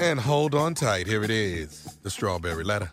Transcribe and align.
and 0.00 0.20
hold 0.20 0.54
on 0.54 0.74
tight. 0.74 1.06
Here 1.06 1.24
it 1.24 1.30
is 1.30 1.98
the 2.02 2.10
strawberry 2.10 2.64
letter. 2.64 2.92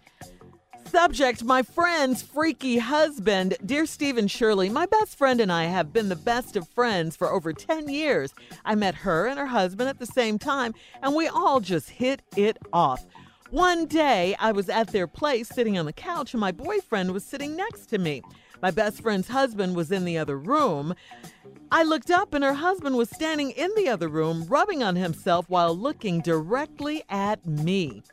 Subject 0.85 1.43
My 1.43 1.61
friend's 1.61 2.21
freaky 2.21 2.77
husband. 2.77 3.57
Dear 3.66 3.85
Steve 3.85 4.17
and 4.17 4.31
Shirley, 4.31 4.69
my 4.69 4.85
best 4.85 5.17
friend 5.17 5.41
and 5.41 5.51
I 5.51 5.66
have 5.66 5.91
been 5.91 6.09
the 6.09 6.16
best 6.16 6.55
of 6.55 6.67
friends 6.69 7.16
for 7.16 7.31
over 7.31 7.51
10 7.51 7.89
years. 7.89 8.33
I 8.63 8.75
met 8.75 8.95
her 8.95 9.27
and 9.27 9.38
her 9.38 9.47
husband 9.47 9.89
at 9.89 9.99
the 9.99 10.05
same 10.05 10.39
time, 10.39 10.73
and 11.01 11.13
we 11.13 11.27
all 11.27 11.59
just 11.59 11.89
hit 11.89 12.21
it 12.38 12.57
off. 12.71 13.05
One 13.49 13.85
day, 13.87 14.35
I 14.39 14.51
was 14.51 14.69
at 14.69 14.87
their 14.87 15.07
place 15.07 15.49
sitting 15.49 15.77
on 15.77 15.85
the 15.85 15.93
couch, 15.93 16.33
and 16.33 16.41
my 16.41 16.51
boyfriend 16.51 17.11
was 17.11 17.25
sitting 17.25 17.55
next 17.55 17.87
to 17.87 17.97
me. 17.97 18.22
My 18.61 18.72
best 18.72 19.01
friend's 19.01 19.27
husband 19.27 19.75
was 19.75 19.91
in 19.91 20.05
the 20.05 20.17
other 20.17 20.37
room. 20.37 20.95
I 21.72 21.84
looked 21.84 22.12
up, 22.12 22.34
and 22.34 22.44
her 22.44 22.53
husband 22.53 22.96
was 22.96 23.09
standing 23.09 23.52
in 23.52 23.72
the 23.76 23.90
other 23.90 24.08
room, 24.08 24.46
rubbing 24.48 24.84
on 24.84 24.96
himself 24.96 25.50
while 25.50 25.76
looking 25.76 26.22
directly 26.22 27.03
at 27.09 27.46
me. 27.46 28.03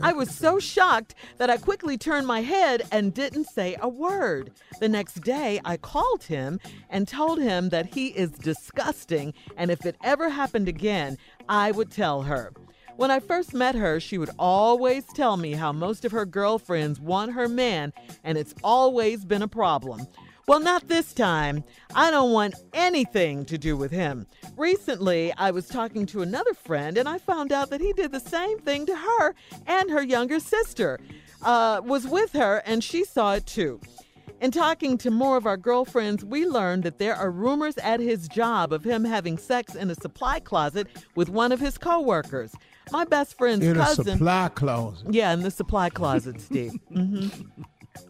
I 0.00 0.12
was 0.12 0.30
so 0.30 0.60
shocked 0.60 1.14
that 1.38 1.50
I 1.50 1.56
quickly 1.56 1.98
turned 1.98 2.26
my 2.26 2.42
head 2.42 2.82
and 2.92 3.12
didn't 3.12 3.46
say 3.46 3.76
a 3.80 3.88
word. 3.88 4.52
The 4.78 4.88
next 4.88 5.22
day, 5.22 5.60
I 5.64 5.76
called 5.76 6.22
him 6.24 6.60
and 6.88 7.08
told 7.08 7.40
him 7.40 7.70
that 7.70 7.94
he 7.94 8.08
is 8.08 8.30
disgusting, 8.30 9.34
and 9.56 9.70
if 9.70 9.84
it 9.84 9.96
ever 10.04 10.28
happened 10.28 10.68
again, 10.68 11.18
I 11.48 11.72
would 11.72 11.90
tell 11.90 12.22
her. 12.22 12.52
When 12.96 13.10
I 13.10 13.20
first 13.20 13.54
met 13.54 13.74
her, 13.74 14.00
she 14.00 14.18
would 14.18 14.30
always 14.38 15.04
tell 15.06 15.36
me 15.36 15.52
how 15.52 15.72
most 15.72 16.04
of 16.04 16.12
her 16.12 16.26
girlfriends 16.26 17.00
want 17.00 17.32
her 17.32 17.48
man, 17.48 17.92
and 18.22 18.36
it's 18.36 18.54
always 18.62 19.24
been 19.24 19.42
a 19.42 19.48
problem. 19.48 20.06
Well, 20.48 20.60
not 20.60 20.88
this 20.88 21.12
time. 21.12 21.62
I 21.94 22.10
don't 22.10 22.32
want 22.32 22.54
anything 22.72 23.44
to 23.44 23.58
do 23.58 23.76
with 23.76 23.90
him. 23.90 24.26
Recently, 24.56 25.30
I 25.34 25.50
was 25.50 25.68
talking 25.68 26.06
to 26.06 26.22
another 26.22 26.54
friend, 26.54 26.96
and 26.96 27.06
I 27.06 27.18
found 27.18 27.52
out 27.52 27.68
that 27.68 27.82
he 27.82 27.92
did 27.92 28.12
the 28.12 28.18
same 28.18 28.58
thing 28.60 28.86
to 28.86 28.96
her 28.96 29.34
and 29.66 29.90
her 29.90 30.02
younger 30.02 30.40
sister. 30.40 30.98
Uh, 31.42 31.82
was 31.84 32.06
with 32.06 32.32
her, 32.32 32.62
and 32.64 32.82
she 32.82 33.04
saw 33.04 33.34
it 33.34 33.44
too. 33.46 33.78
In 34.40 34.50
talking 34.50 34.96
to 34.98 35.10
more 35.10 35.36
of 35.36 35.44
our 35.44 35.58
girlfriends, 35.58 36.24
we 36.24 36.46
learned 36.46 36.82
that 36.84 36.98
there 36.98 37.14
are 37.14 37.30
rumors 37.30 37.76
at 37.78 38.00
his 38.00 38.26
job 38.26 38.72
of 38.72 38.84
him 38.84 39.04
having 39.04 39.36
sex 39.36 39.74
in 39.74 39.90
a 39.90 39.94
supply 39.96 40.40
closet 40.40 40.86
with 41.14 41.28
one 41.28 41.52
of 41.52 41.60
his 41.60 41.76
coworkers. 41.76 42.54
My 42.90 43.04
best 43.04 43.36
friend's 43.36 43.66
In 43.66 43.76
a 43.78 43.84
cousin. 43.84 44.16
supply 44.18 44.48
closet. 44.48 45.12
Yeah, 45.12 45.32
in 45.34 45.42
the 45.42 45.50
supply 45.50 45.90
closet, 45.90 46.40
Steve. 46.40 46.72
hmm 46.92 47.28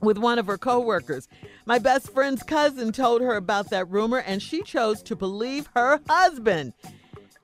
With 0.01 0.19
one 0.19 0.39
of 0.39 0.47
her 0.47 0.59
coworkers. 0.59 1.29
My 1.67 1.79
best 1.79 2.13
friend's 2.13 2.43
cousin 2.43 2.93
told 2.93 3.21
her 3.23 3.37
about 3.37 3.71
that 3.71 3.89
rumor, 3.91 4.19
and 4.19 4.43
she 4.43 4.63
chose 4.63 5.03
to 5.03 5.17
believe 5.17 5.69
her 5.75 6.01
husband. 6.09 6.73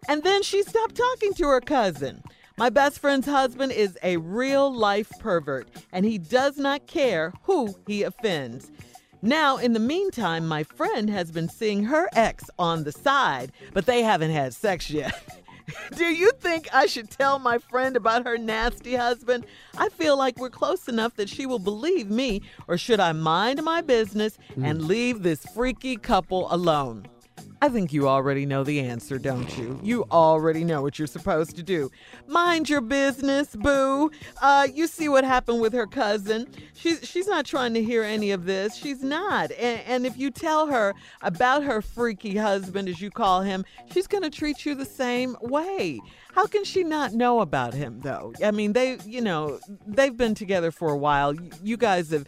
And 0.08 0.22
then 0.22 0.42
she 0.42 0.62
stopped 0.62 0.94
talking 0.94 1.34
to 1.34 1.48
her 1.48 1.60
cousin. 1.60 2.22
My 2.56 2.70
best 2.70 3.00
friend's 3.00 3.26
husband 3.26 3.72
is 3.72 3.98
a 4.02 4.16
real 4.18 4.72
life 4.72 5.10
pervert, 5.18 5.68
and 5.92 6.04
he 6.04 6.18
does 6.18 6.56
not 6.56 6.86
care 6.86 7.32
who 7.42 7.74
he 7.86 8.04
offends. 8.04 8.70
Now, 9.22 9.56
in 9.56 9.72
the 9.72 9.80
meantime, 9.80 10.46
my 10.46 10.62
friend 10.62 11.08
has 11.08 11.30
been 11.30 11.48
seeing 11.48 11.84
her 11.84 12.08
ex 12.12 12.44
on 12.58 12.84
the 12.84 12.92
side, 12.92 13.52
but 13.72 13.86
they 13.86 14.02
haven't 14.02 14.30
had 14.30 14.54
sex 14.54 14.90
yet. 14.90 15.40
Do 15.96 16.04
you 16.04 16.30
think 16.32 16.68
I 16.74 16.86
should 16.86 17.10
tell 17.10 17.38
my 17.38 17.58
friend 17.58 17.96
about 17.96 18.26
her 18.26 18.36
nasty 18.36 18.94
husband? 18.94 19.46
I 19.76 19.88
feel 19.88 20.16
like 20.16 20.38
we're 20.38 20.50
close 20.50 20.88
enough 20.88 21.14
that 21.16 21.28
she 21.28 21.46
will 21.46 21.58
believe 21.58 22.10
me, 22.10 22.42
or 22.68 22.76
should 22.76 23.00
I 23.00 23.12
mind 23.12 23.62
my 23.62 23.80
business 23.80 24.38
and 24.56 24.80
mm. 24.80 24.86
leave 24.86 25.22
this 25.22 25.44
freaky 25.54 25.96
couple 25.96 26.52
alone? 26.52 27.06
I 27.64 27.70
think 27.70 27.94
you 27.94 28.06
already 28.06 28.44
know 28.44 28.62
the 28.62 28.78
answer, 28.80 29.18
don't 29.18 29.56
you? 29.56 29.80
You 29.82 30.04
already 30.10 30.64
know 30.64 30.82
what 30.82 30.98
you're 30.98 31.08
supposed 31.08 31.56
to 31.56 31.62
do. 31.62 31.90
Mind 32.26 32.68
your 32.68 32.82
business, 32.82 33.56
boo. 33.56 34.10
Uh, 34.42 34.68
you 34.70 34.86
see 34.86 35.08
what 35.08 35.24
happened 35.24 35.62
with 35.62 35.72
her 35.72 35.86
cousin. 35.86 36.46
She's 36.74 37.08
she's 37.08 37.26
not 37.26 37.46
trying 37.46 37.72
to 37.72 37.82
hear 37.82 38.02
any 38.02 38.32
of 38.32 38.44
this. 38.44 38.74
She's 38.74 39.02
not. 39.02 39.50
And, 39.52 39.80
and 39.86 40.04
if 40.04 40.18
you 40.18 40.30
tell 40.30 40.66
her 40.66 40.92
about 41.22 41.64
her 41.64 41.80
freaky 41.80 42.36
husband, 42.36 42.86
as 42.86 43.00
you 43.00 43.10
call 43.10 43.40
him, 43.40 43.64
she's 43.90 44.06
gonna 44.06 44.28
treat 44.28 44.66
you 44.66 44.74
the 44.74 44.84
same 44.84 45.34
way. 45.40 46.02
How 46.34 46.46
can 46.46 46.64
she 46.64 46.82
not 46.82 47.14
know 47.14 47.40
about 47.40 47.72
him, 47.72 48.00
though? 48.00 48.34
I 48.44 48.50
mean, 48.50 48.72
they, 48.72 48.98
you 49.06 49.20
know, 49.20 49.60
they've 49.86 50.16
been 50.16 50.34
together 50.34 50.70
for 50.70 50.90
a 50.90 50.98
while. 50.98 51.32
You 51.62 51.76
guys 51.76 52.10
have 52.10 52.26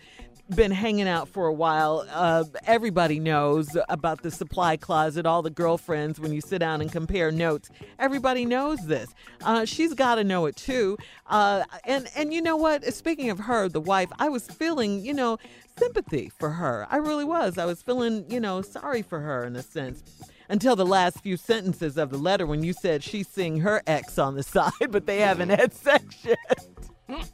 been 0.54 0.70
hanging 0.70 1.08
out 1.08 1.28
for 1.28 1.46
a 1.46 1.52
while. 1.52 2.06
Uh, 2.12 2.44
everybody 2.66 3.18
knows 3.18 3.76
about 3.88 4.22
the 4.22 4.30
supply 4.30 4.76
closet, 4.76 5.26
all 5.26 5.42
the 5.42 5.50
girlfriends, 5.50 6.20
when 6.20 6.32
you 6.32 6.40
sit 6.40 6.58
down 6.58 6.80
and 6.80 6.92
compare 6.92 7.30
notes. 7.32 7.70
Everybody 7.98 8.44
knows 8.44 8.86
this. 8.86 9.14
Uh, 9.42 9.64
she's 9.64 9.94
got 9.94 10.16
to 10.16 10.24
know 10.24 10.46
it 10.46 10.56
too. 10.56 10.96
Uh, 11.26 11.64
and, 11.84 12.08
and 12.14 12.32
you 12.32 12.40
know 12.40 12.56
what? 12.56 12.84
Speaking 12.94 13.30
of 13.30 13.40
her, 13.40 13.68
the 13.68 13.80
wife, 13.80 14.10
I 14.18 14.28
was 14.28 14.46
feeling, 14.46 15.04
you 15.04 15.14
know, 15.14 15.38
sympathy 15.78 16.30
for 16.38 16.50
her. 16.50 16.86
I 16.90 16.96
really 16.96 17.24
was. 17.24 17.58
I 17.58 17.64
was 17.64 17.82
feeling, 17.82 18.30
you 18.30 18.40
know, 18.40 18.62
sorry 18.62 19.02
for 19.02 19.20
her 19.20 19.44
in 19.44 19.56
a 19.56 19.62
sense 19.62 20.04
until 20.48 20.76
the 20.76 20.86
last 20.86 21.20
few 21.20 21.36
sentences 21.36 21.96
of 21.96 22.10
the 22.10 22.18
letter 22.18 22.46
when 22.46 22.62
you 22.62 22.72
said 22.72 23.02
she's 23.02 23.28
seeing 23.28 23.60
her 23.60 23.82
ex 23.86 24.18
on 24.18 24.36
the 24.36 24.42
side, 24.44 24.90
but 24.90 25.06
they 25.06 25.18
haven't 25.18 25.50
had 25.50 25.74
sex 25.74 26.04
yet. 26.24 26.66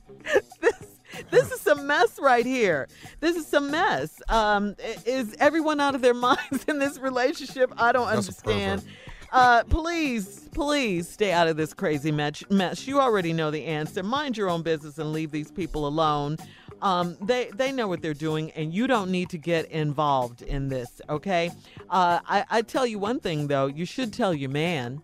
this, 0.61 0.92
this 1.31 1.51
is 1.53 1.61
some 1.61 1.87
mess 1.87 2.19
right 2.21 2.47
here. 2.47 2.89
This 3.21 3.37
is 3.37 3.47
some 3.47 3.71
mess. 3.71 4.21
Um, 4.29 4.77
is 5.07 5.35
everyone 5.39 5.81
out 5.81 5.95
of 5.95 6.03
their 6.03 6.15
minds 6.29 6.65
in 6.69 6.79
this 6.79 6.99
relationship? 6.99 7.73
I 7.77 7.93
don't 7.93 8.07
That's 8.07 8.29
understand. 8.29 8.85
Uh, 9.33 9.65
please, 9.65 10.51
please 10.53 11.09
stay 11.09 11.33
out 11.33 11.49
of 11.49 11.57
this 11.57 11.73
crazy 11.73 12.13
mess. 12.13 12.87
You 12.87 13.01
already 13.01 13.33
know 13.33 13.51
the 13.51 13.65
answer. 13.65 14.03
Mind 14.03 14.37
your 14.37 14.51
own 14.51 14.63
business 14.63 14.99
and 14.99 15.13
leave 15.13 15.31
these 15.31 15.51
people 15.51 15.89
alone. 15.89 16.37
Um, 16.83 17.17
they 17.23 17.49
they 17.55 17.73
know 17.73 17.89
what 17.89 18.03
they're 18.03 18.13
doing, 18.13 18.51
and 18.51 18.75
you 18.75 18.87
don't 18.87 19.11
need 19.11 19.31
to 19.31 19.39
get 19.39 19.71
involved 19.71 20.43
in 20.43 20.69
this. 20.69 21.01
Okay. 21.09 21.51
Uh, 21.89 22.21
I 22.27 22.45
I 22.51 22.63
tell 22.63 22.87
you 22.87 22.99
one 22.99 23.21
thing 23.21 23.47
though. 23.47 23.67
You 23.67 23.87
should 23.87 24.13
tell 24.13 24.35
your 24.35 24.51
man. 24.51 25.03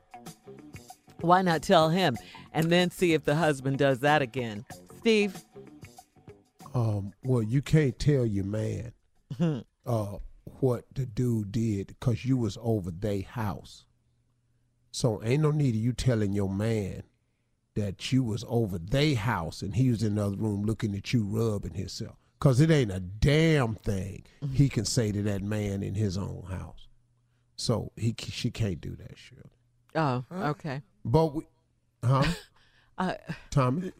Why 1.21 1.41
not 1.43 1.63
tell 1.63 1.89
him, 1.89 2.17
and 2.53 2.71
then 2.71 2.91
see 2.91 3.15
if 3.15 3.25
the 3.25 3.35
husband 3.35 3.79
does 3.79 4.01
that 4.01 4.23
again? 4.23 4.67
Steve. 4.99 5.43
Um, 6.79 7.13
well, 7.25 7.43
you 7.43 7.63
can't 7.63 7.99
tell 7.99 8.25
your 8.25 8.45
man 8.45 8.93
uh, 9.87 10.17
what 10.61 10.85
the 10.95 11.07
dude 11.07 11.53
did 11.53 11.89
because 11.89 12.25
you 12.25 12.37
was 12.37 12.57
over 12.61 12.91
their 12.91 13.23
house. 13.23 13.85
So 14.91 15.23
ain't 15.23 15.43
no 15.43 15.51
need 15.51 15.75
of 15.75 15.81
you 15.81 15.93
telling 15.93 16.33
your 16.33 16.49
man 16.49 17.03
that 17.75 18.13
you 18.13 18.23
was 18.23 18.45
over 18.49 18.79
their 18.79 19.15
house 19.17 19.63
and 19.63 19.75
he 19.75 19.91
was 19.91 20.03
in 20.03 20.17
the 20.17 20.27
other 20.27 20.37
room 20.37 20.65
looking 20.65 20.95
at 20.95 21.13
you 21.13 21.25
rubbing 21.25 21.75
himself. 21.75 22.17
Cause 22.41 22.61
it 22.61 22.71
ain't 22.71 22.93
a 22.93 23.01
damn 23.01 23.75
thing 23.75 24.25
he 24.53 24.69
can 24.69 24.85
say 24.85 25.11
to 25.11 25.23
that 25.23 25.43
man 25.43 25.83
in 25.83 25.95
his 25.95 26.17
own 26.17 26.45
house. 26.49 26.87
So 27.57 27.91
he 27.97 28.15
she 28.19 28.53
can't 28.53 28.81
do 28.81 28.95
that, 28.95 29.19
Shirley. 29.19 29.43
Oh, 29.97 30.25
okay. 30.33 30.83
But 31.05 31.35
we, 31.35 31.49
huh, 32.05 32.25
Uh, 32.99 33.15
Tommy? 33.51 33.93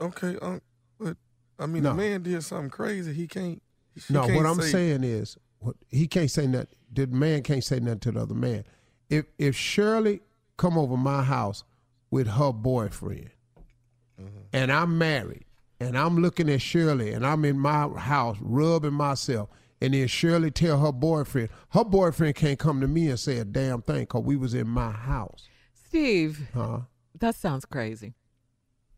Okay, 0.00 0.36
um, 0.42 0.60
but 0.98 1.16
I 1.58 1.66
mean, 1.66 1.82
No. 1.82 1.90
the 1.90 1.96
man 1.96 2.22
did 2.22 2.42
something 2.42 2.70
crazy. 2.70 3.12
He 3.12 3.26
can't. 3.26 3.62
She 3.96 4.12
No, 4.12 4.26
can't 4.26 4.36
what 4.36 4.46
I'm 4.46 4.60
say- 4.60 4.70
saying 4.72 5.04
is, 5.04 5.38
what 5.58 5.76
he 5.88 6.06
can't 6.06 6.30
say 6.30 6.46
nothing. 6.46 6.68
The 6.92 7.06
man 7.06 7.42
can't 7.42 7.64
say 7.64 7.80
nothing 7.80 8.00
to 8.00 8.12
the 8.12 8.20
other 8.20 8.34
man. 8.34 8.64
If 9.08 9.26
if 9.38 9.56
Shirley 9.56 10.20
come 10.56 10.76
over 10.78 10.96
my 10.96 11.22
house 11.22 11.64
with 12.10 12.26
her 12.28 12.52
boyfriend, 12.52 13.30
Mm-hmm. 14.20 14.38
and 14.52 14.72
I'm 14.72 14.96
married, 14.98 15.44
and 15.80 15.96
I'm 15.98 16.18
looking 16.18 16.48
at 16.48 16.62
Shirley, 16.62 17.12
and 17.12 17.26
I'm 17.26 17.44
in 17.44 17.58
my 17.58 17.88
house 17.88 18.38
rubbing 18.40 18.94
myself, 18.94 19.50
and 19.80 19.92
then 19.92 20.06
Shirley 20.08 20.50
tell 20.50 20.78
her 20.80 20.92
boyfriend, 20.92 21.50
her 21.70 21.84
boyfriend 21.84 22.34
can't 22.36 22.58
come 22.58 22.80
to 22.80 22.88
me 22.88 23.08
and 23.08 23.20
say 23.20 23.36
a 23.38 23.44
damn 23.44 23.82
thing 23.82 24.00
because 24.00 24.22
we 24.24 24.36
was 24.36 24.54
in 24.54 24.68
my 24.68 24.90
house. 24.90 25.46
Steve, 25.86 26.48
Huh? 26.54 26.80
that 27.18 27.34
sounds 27.34 27.64
crazy. 27.66 28.14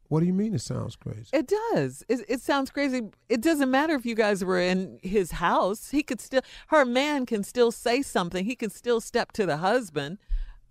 What 0.09 0.21
do 0.21 0.27
you 0.27 0.33
mean? 0.33 0.55
It 0.55 0.61
sounds 0.63 0.97
crazy. 0.97 1.29
It 1.33 1.47
does. 1.73 2.03
It, 2.09 2.21
it 2.29 2.41
sounds 2.41 2.71
crazy. 2.71 3.03
It 3.29 3.41
doesn't 3.43 3.71
matter 3.71 3.95
if 3.95 4.07
you 4.07 4.15
guys 4.15 4.43
were 4.43 4.59
in 4.61 4.99
his 5.03 5.33
house. 5.33 5.91
He 5.91 6.03
could 6.03 6.21
still, 6.21 6.41
her 6.69 6.85
man 6.87 7.27
can 7.27 7.45
still 7.45 7.71
say 7.71 8.01
something. 8.03 8.45
He 8.47 8.57
can 8.57 8.71
still 8.71 9.01
step 9.03 9.33
to 9.33 9.45
the 9.45 9.59
husband 9.59 10.17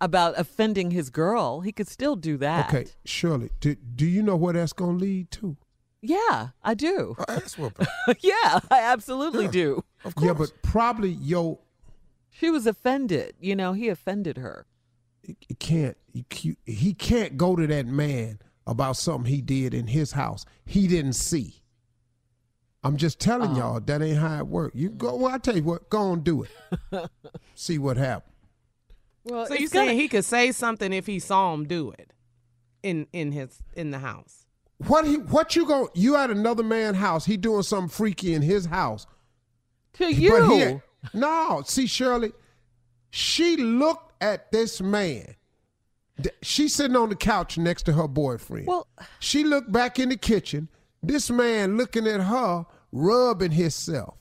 about 0.00 0.38
offending 0.38 0.90
his 0.90 1.08
girl. 1.10 1.60
He 1.60 1.70
could 1.72 1.88
still 1.88 2.16
do 2.16 2.36
that. 2.38 2.68
Okay, 2.68 2.86
Shirley, 3.04 3.50
do, 3.60 3.74
do 3.74 4.06
you 4.06 4.22
know 4.22 4.36
where 4.36 4.52
that's 4.54 4.72
gonna 4.72 4.98
lead 4.98 5.30
to? 5.32 5.56
Yeah, 6.02 6.48
I 6.62 6.74
do. 6.74 7.16
A 7.28 7.30
ass 7.32 7.58
whooping. 7.58 7.86
yeah, 8.20 8.60
I 8.70 8.80
absolutely 8.82 9.44
Yeah. 9.46 9.50
do. 9.50 9.84
Of 10.04 10.14
course. 10.14 10.26
Yeah, 10.26 10.32
but 10.34 10.52
probably 10.62 11.10
yo. 11.10 11.60
She 12.30 12.50
was 12.50 12.66
offended. 12.68 13.34
You 13.40 13.56
know, 13.56 13.72
he 13.72 13.88
offended 13.88 14.36
her. 14.36 14.66
he 15.22 15.36
can't 15.58 15.96
he 16.12 16.24
cu- 16.30 16.56
he 16.64 16.94
can't 16.94 17.36
go 17.36 17.54
to 17.56 17.66
that 17.66 17.86
man 17.86 18.38
about 18.68 18.96
something 18.96 19.32
he 19.32 19.40
did 19.40 19.74
in 19.74 19.86
his 19.88 20.12
house 20.12 20.44
he 20.64 20.86
didn't 20.86 21.14
see 21.14 21.62
i'm 22.84 22.96
just 22.96 23.18
telling 23.18 23.52
Oh. 23.52 23.56
y'all 23.56 23.80
that 23.80 24.02
ain't 24.02 24.18
how 24.18 24.38
it 24.38 24.46
works 24.46 24.76
you 24.76 24.90
go 24.90 25.16
well 25.16 25.32
i 25.34 25.38
tell 25.38 25.56
you 25.56 25.62
what 25.64 25.88
go 25.90 26.12
and 26.12 26.22
do 26.22 26.44
it 26.44 26.50
see 27.54 27.78
what 27.78 27.96
happens 27.96 28.34
Well, 29.24 29.46
So 29.46 29.54
you 29.54 29.66
saying 29.68 29.98
he 29.98 30.06
could 30.08 30.24
say 30.24 30.52
something 30.52 30.92
if 30.92 31.06
he 31.06 31.18
saw 31.18 31.52
him 31.54 31.66
do 31.66 31.90
it 31.98 32.12
in 32.82 33.06
in 33.12 33.32
his 33.32 33.58
in 33.74 33.90
the 33.90 33.98
house? 33.98 34.44
what 34.86 35.04
he 35.04 35.16
what 35.16 35.56
you 35.56 35.66
go 35.66 35.90
you 35.94 36.14
at 36.16 36.30
another 36.30 36.62
man's 36.62 36.98
house 36.98 37.24
he 37.24 37.36
doing 37.36 37.62
something 37.64 37.88
freaky 37.88 38.34
in 38.34 38.42
his 38.42 38.66
house 38.66 39.06
to 39.94 40.04
But 40.04 40.14
you? 40.14 40.46
he- 41.12 41.18
no 41.18 41.62
see 41.66 41.86
shirley 41.86 42.32
she 43.10 43.56
looked 43.56 44.12
at 44.22 44.52
this 44.52 44.80
man 44.80 45.24
Th- 45.24 45.37
She's 46.42 46.74
sitting 46.74 46.96
on 46.96 47.08
the 47.10 47.16
couch 47.16 47.58
next 47.58 47.82
to 47.84 47.92
her 47.92 48.08
boyfriend. 48.08 48.66
Well- 48.66 48.86
she 49.20 49.44
looked 49.44 49.70
back 49.70 49.98
in 49.98 50.08
the 50.08 50.16
kitchen. 50.16 50.68
This 51.02 51.30
man 51.30 51.76
looking 51.76 52.06
at 52.08 52.20
her, 52.20 52.66
rubbing 52.92 53.52
himself. 53.52 54.14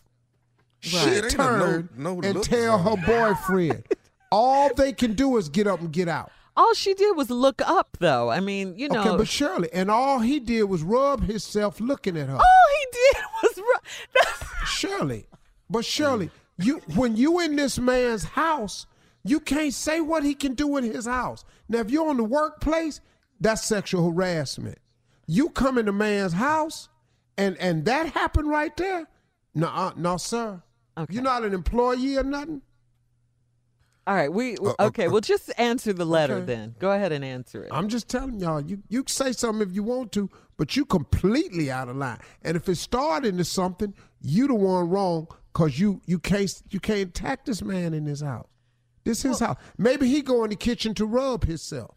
She 0.79 0.95
Right. 0.97 1.07
Ain't 1.23 1.38
no- 1.38 1.44
turned 1.44 1.89
no 1.97 2.21
and 2.21 2.44
tell 2.44 2.77
her 2.77 2.95
that. 2.95 3.05
boyfriend, 3.07 3.83
all 4.31 4.71
they 4.75 4.94
can 4.94 5.13
do 5.13 5.38
is 5.38 5.49
get 5.49 5.65
up 5.65 5.79
and 5.79 5.91
get 5.91 6.07
out. 6.07 6.31
All 6.55 6.73
she 6.73 6.94
did 6.94 7.15
was 7.15 7.29
look 7.29 7.61
up, 7.67 7.97
though. 7.99 8.29
I 8.29 8.39
mean, 8.39 8.75
you 8.77 8.89
know. 8.89 8.99
Okay, 9.01 9.17
but 9.17 9.27
Shirley, 9.27 9.69
and 9.73 9.89
all 9.91 10.19
he 10.19 10.39
did 10.39 10.63
was 10.63 10.81
rub 10.83 11.23
himself 11.23 11.79
looking 11.79 12.17
at 12.17 12.27
her. 12.29 12.35
all 12.35 12.67
he 12.79 12.85
did 12.91 13.23
was. 13.44 13.57
Ru- 13.57 14.13
That's- 14.13 14.44
Shirley, 14.67 15.27
but 15.69 15.83
Shirley, 15.85 16.29
you 16.59 16.79
when 16.95 17.15
you 17.15 17.39
in 17.39 17.55
this 17.55 17.77
man's 17.79 18.23
house, 18.23 18.85
you 19.23 19.39
can't 19.39 19.73
say 19.73 19.99
what 20.01 20.23
he 20.23 20.33
can 20.35 20.53
do 20.55 20.77
in 20.77 20.83
his 20.83 21.05
house. 21.05 21.44
Now, 21.69 21.79
if 21.79 21.89
you're 21.91 22.09
on 22.09 22.17
the 22.17 22.23
workplace, 22.23 23.01
that's 23.39 23.63
sexual 23.63 24.09
harassment. 24.11 24.77
You 25.27 25.49
come 25.49 25.77
in 25.77 25.87
a 25.87 25.91
man's 25.93 26.33
house, 26.33 26.89
and 27.37 27.57
and 27.57 27.85
that 27.85 28.07
happened 28.13 28.49
right 28.49 28.75
there. 28.77 29.07
No, 29.53 29.67
uh, 29.67 29.91
no, 29.95 30.17
sir. 30.17 30.61
Okay. 30.97 31.13
You're 31.13 31.23
not 31.23 31.43
an 31.43 31.53
employee 31.53 32.17
or 32.17 32.23
nothing. 32.23 32.61
all 34.07 34.15
right, 34.15 34.31
we 34.31 34.55
Uh, 34.57 34.73
okay. 34.79 35.07
Well, 35.09 35.19
just 35.21 35.51
answer 35.57 35.91
the 35.93 36.05
letter 36.05 36.35
Okay. 36.37 36.45
then. 36.45 36.75
Go 36.79 36.91
ahead 36.91 37.11
and 37.11 37.23
answer 37.25 37.63
it. 37.63 37.69
I'm 37.71 37.89
just 37.89 38.07
telling 38.07 38.39
y'all, 38.39 38.61
you 38.61 38.81
you 38.89 39.03
say 39.07 39.31
something 39.33 39.68
if 39.68 39.75
you 39.75 39.83
want 39.83 40.11
to, 40.13 40.30
but 40.56 40.75
you 40.77 40.85
completely 40.85 41.69
out 41.69 41.89
of 41.89 41.97
line. 41.97 42.19
And 42.44 42.56
if 42.56 42.69
it 42.69 42.75
started 42.77 43.27
into 43.30 43.44
something, 43.44 43.94
you 44.21 44.47
the 44.47 44.56
one 44.56 44.89
wrong 44.89 45.27
because 45.53 45.77
you 45.80 46.01
you 46.06 46.19
can't 46.19 46.49
you 46.69 46.80
can't 46.80 47.09
attack 47.09 47.45
this 47.45 47.61
man 47.61 47.94
in 47.94 48.06
his 48.06 48.21
house. 48.21 48.47
This 49.07 49.21
his 49.21 49.40
house. 49.40 49.57
Maybe 49.78 50.07
he 50.07 50.21
go 50.21 50.44
in 50.44 50.49
the 50.49 50.56
kitchen 50.57 50.94
to 50.95 51.06
rub 51.06 51.45
himself. 51.45 51.95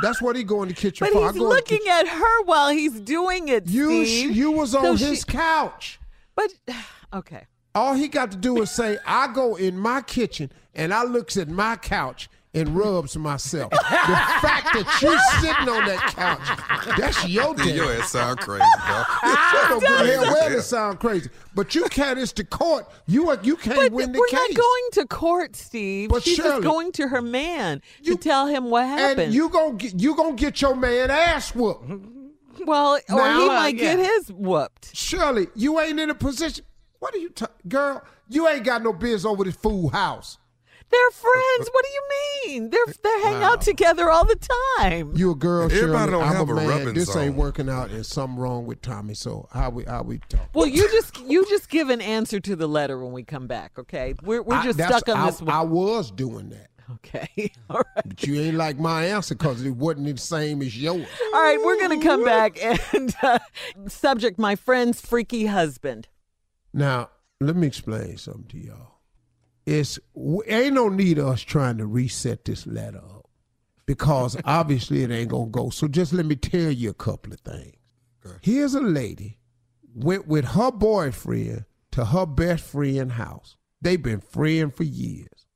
That's 0.00 0.20
what 0.22 0.36
he 0.36 0.42
go 0.44 0.62
in 0.62 0.68
the 0.68 0.74
kitchen 0.74 1.06
but 1.06 1.12
for. 1.12 1.20
He's 1.24 1.32
go 1.32 1.44
in 1.44 1.48
the 1.48 1.48
looking 1.48 1.88
at 1.90 2.08
her 2.08 2.42
while 2.44 2.70
he's 2.70 3.00
doing 3.00 3.48
it. 3.48 3.66
you. 3.68 4.04
Steve. 4.06 4.36
You 4.36 4.50
was 4.52 4.72
So 4.72 4.86
on 4.90 4.96
she- 4.96 5.06
his 5.06 5.24
couch. 5.24 5.98
But 6.34 6.52
okay. 7.14 7.46
All 7.74 7.94
he 7.94 8.06
got 8.08 8.30
to 8.32 8.36
do 8.36 8.60
is 8.62 8.70
say, 8.70 8.98
"I 9.06 9.32
go 9.32 9.56
in 9.56 9.78
my 9.78 10.02
kitchen 10.02 10.50
and 10.74 10.92
I 10.92 11.04
looks 11.04 11.36
at 11.36 11.48
my 11.48 11.76
couch 11.76 12.28
and 12.54 12.76
rubs 12.76 13.16
myself." 13.16 13.70
the 13.70 13.76
fact 13.78 14.72
that 14.74 14.98
you 15.02 15.18
sitting 15.40 15.68
on 15.68 15.86
that 15.86 16.12
couch, 16.14 16.96
that's 16.98 17.26
your 17.28 17.54
Dude, 17.54 17.66
day. 17.68 17.74
your 17.76 17.92
ass 17.92 18.10
sound 18.12 18.38
crazy, 18.40 18.64
dog. 18.88 19.06
So 19.68 19.80
good 19.80 20.06
hell 20.06 20.22
well 20.22 20.52
it 20.52 20.62
sound 20.62 21.00
crazy. 21.00 21.30
But 21.54 21.74
you 21.74 21.84
can't 21.84 22.18
it's 22.18 22.32
the 22.32 22.44
court. 22.44 22.86
You 23.06 23.30
are- 23.30 23.38
you 23.42 23.56
can't 23.56 23.76
But 23.76 23.92
win 23.92 24.12
the 24.12 24.18
we're 24.18 24.26
case. 24.26 24.38
not 24.40 24.54
going 24.56 24.90
to 24.92 25.06
court, 25.06 25.56
Steve. 25.56 26.08
But 26.10 26.22
She's 26.22 26.36
just 26.36 26.62
going 26.62 26.92
to 26.92 27.08
her 27.08 27.22
man 27.22 27.82
you- 28.02 28.16
to 28.16 28.22
tell 28.22 28.46
him 28.46 28.70
what 28.70 28.86
happened. 28.86 29.20
and 29.20 29.34
you 29.34 29.48
gonna 29.48 29.74
get 29.74 30.00
you 30.00 30.14
gonna 30.16 30.34
get 30.34 30.60
your 30.60 30.74
man 30.76 31.10
ass 31.10 31.54
whooped. 31.54 31.84
well, 32.66 32.94
or 33.10 33.16
Now, 33.16 33.38
he 33.38 33.44
uh, 33.44 33.48
might 33.48 33.76
get 33.78 33.98
his 33.98 34.30
whooped. 34.32 34.94
Shirley, 34.96 35.48
you 35.54 35.80
ain't 35.80 35.98
in 35.98 36.10
a 36.10 36.14
position. 36.14 36.64
What 36.98 37.14
are 37.14 37.18
you, 37.18 37.30
ta- 37.30 37.48
girl? 37.68 38.02
You 38.28 38.46
ain't 38.48 38.64
got 38.64 38.82
no 38.82 38.92
biz 38.92 39.26
over 39.26 39.42
this 39.44 39.56
fool 39.56 39.88
house. 39.88 40.38
They're 40.92 41.10
friends. 41.10 41.70
What 41.72 41.84
do 41.84 41.90
you 41.90 42.02
mean? 42.60 42.70
They're 42.70 42.86
they 43.02 43.20
hang 43.22 43.42
out 43.42 43.62
together 43.62 44.10
all 44.10 44.24
the 44.26 44.38
time. 44.78 45.12
You 45.16 45.30
a 45.30 45.34
girl, 45.34 45.64
Everybody 45.64 45.80
Shirley. 45.90 46.10
don't 46.10 46.22
I'm 46.22 46.36
have 46.36 46.48
a 46.48 46.52
a 46.52 46.56
man. 46.56 46.68
rubbing 46.68 46.94
This 46.94 47.16
ain't 47.16 47.34
working 47.34 47.68
out. 47.70 47.90
There's 47.90 48.08
something 48.08 48.38
wrong 48.38 48.66
with 48.66 48.82
Tommy. 48.82 49.14
So 49.14 49.48
how 49.52 49.70
we 49.70 49.84
how 49.84 50.02
we 50.02 50.18
talk? 50.28 50.48
Well, 50.54 50.66
you 50.66 50.86
just 50.92 51.18
you 51.26 51.46
just 51.48 51.70
give 51.70 51.88
an 51.88 52.00
answer 52.02 52.40
to 52.40 52.54
the 52.54 52.66
letter 52.68 53.02
when 53.02 53.12
we 53.12 53.22
come 53.24 53.46
back. 53.46 53.78
Okay, 53.78 54.14
we're 54.22 54.42
we're 54.42 54.62
just 54.62 54.76
that's- 54.78 55.00
stuck 55.00 55.16
on 55.16 55.22
I, 55.22 55.26
this 55.30 55.40
one. 55.40 55.50
I 55.54 55.62
was 55.62 56.10
doing 56.10 56.50
that, 56.50 56.68
okay, 56.96 57.50
all 57.70 57.78
right. 57.96 58.04
but 58.06 58.22
you 58.26 58.38
ain't 58.40 58.56
like 58.56 58.78
my 58.78 59.06
answer 59.06 59.34
because 59.34 59.62
it 59.64 59.70
wasn't 59.70 60.06
the 60.14 60.16
same 60.18 60.60
as 60.60 60.76
yours. 60.78 61.06
All 61.34 61.42
right, 61.42 61.58
we're 61.64 61.78
going 61.78 61.98
to 62.00 62.06
come 62.06 62.22
back 62.24 62.62
and 62.62 63.14
uh, 63.22 63.38
subject 63.88 64.38
my 64.38 64.56
friend's 64.56 65.00
freaky 65.00 65.46
husband. 65.46 66.08
Now, 66.74 67.08
let 67.40 67.56
me 67.56 67.66
explain 67.66 68.18
something 68.18 68.44
to 68.48 68.58
y'all. 68.58 68.91
It's 69.66 69.98
ain't 70.46 70.74
no 70.74 70.88
need 70.88 71.18
of 71.18 71.28
us 71.28 71.40
trying 71.40 71.78
to 71.78 71.86
reset 71.86 72.44
this 72.44 72.66
letter 72.66 72.98
up 72.98 73.28
because 73.86 74.36
obviously 74.44 75.02
it 75.02 75.10
ain't 75.10 75.30
gonna 75.30 75.50
go. 75.50 75.70
So 75.70 75.88
just 75.88 76.12
let 76.12 76.26
me 76.26 76.36
tell 76.36 76.70
you 76.70 76.90
a 76.90 76.94
couple 76.94 77.32
of 77.32 77.40
things. 77.40 77.76
Okay. 78.24 78.36
Here's 78.42 78.74
a 78.74 78.80
lady 78.80 79.38
went 79.94 80.26
with 80.26 80.44
her 80.46 80.70
boyfriend 80.70 81.64
to 81.92 82.04
her 82.06 82.26
best 82.26 82.64
friend 82.64 83.12
house. 83.12 83.56
They've 83.80 84.02
been 84.02 84.20
friends 84.20 84.74
for 84.74 84.84
years. 84.84 85.46